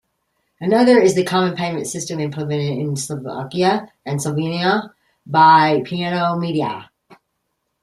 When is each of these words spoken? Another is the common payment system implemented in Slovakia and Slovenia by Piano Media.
Another 0.59 0.99
is 0.99 1.13
the 1.13 1.23
common 1.23 1.55
payment 1.55 1.85
system 1.85 2.19
implemented 2.19 2.75
in 2.75 2.95
Slovakia 2.95 3.93
and 4.03 4.19
Slovenia 4.19 4.89
by 5.27 5.83
Piano 5.85 6.39
Media. 6.39 6.89